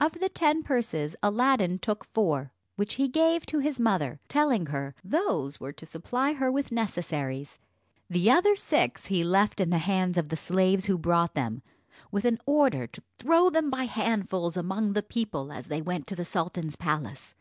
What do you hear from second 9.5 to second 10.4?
in the hands of the